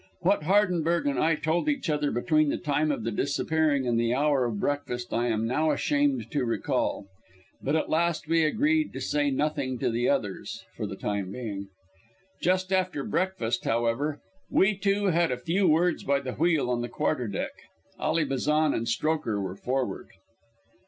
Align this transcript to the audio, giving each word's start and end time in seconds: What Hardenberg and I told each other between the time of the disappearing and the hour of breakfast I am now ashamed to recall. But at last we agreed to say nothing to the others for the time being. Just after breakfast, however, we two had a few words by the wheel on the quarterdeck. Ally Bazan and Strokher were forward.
What 0.21 0.45
Hardenberg 0.45 1.05
and 1.05 1.19
I 1.19 1.35
told 1.35 1.69
each 1.69 1.87
other 1.87 2.09
between 2.09 2.49
the 2.49 2.57
time 2.57 2.91
of 2.91 3.03
the 3.03 3.11
disappearing 3.11 3.85
and 3.87 3.99
the 3.99 4.15
hour 4.15 4.45
of 4.45 4.59
breakfast 4.59 5.13
I 5.13 5.27
am 5.27 5.45
now 5.45 5.69
ashamed 5.69 6.31
to 6.31 6.43
recall. 6.43 7.05
But 7.61 7.75
at 7.75 7.87
last 7.87 8.27
we 8.27 8.43
agreed 8.43 8.93
to 8.93 8.99
say 8.99 9.29
nothing 9.29 9.77
to 9.77 9.91
the 9.91 10.09
others 10.09 10.65
for 10.75 10.87
the 10.87 10.95
time 10.95 11.31
being. 11.31 11.67
Just 12.41 12.73
after 12.73 13.03
breakfast, 13.03 13.63
however, 13.65 14.19
we 14.49 14.75
two 14.75 15.09
had 15.09 15.31
a 15.31 15.37
few 15.37 15.67
words 15.67 16.03
by 16.03 16.19
the 16.19 16.33
wheel 16.33 16.71
on 16.71 16.81
the 16.81 16.89
quarterdeck. 16.89 17.51
Ally 17.99 18.23
Bazan 18.23 18.73
and 18.73 18.87
Strokher 18.87 19.39
were 19.39 19.55
forward. 19.55 20.07